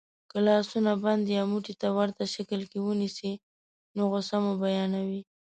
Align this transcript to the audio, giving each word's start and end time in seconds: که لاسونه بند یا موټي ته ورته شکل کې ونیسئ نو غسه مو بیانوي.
که 0.29 0.37
لاسونه 0.47 0.91
بند 1.03 1.23
یا 1.37 1.43
موټي 1.51 1.73
ته 1.81 1.87
ورته 1.97 2.23
شکل 2.35 2.61
کې 2.71 2.79
ونیسئ 2.81 3.31
نو 3.95 4.01
غسه 4.11 4.37
مو 4.43 4.53
بیانوي. 4.61 5.21